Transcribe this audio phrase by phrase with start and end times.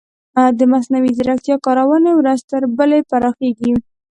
[0.57, 3.71] د مصنوعي ځیرکتیا کارونې ورځ تر بلې پراخیږي.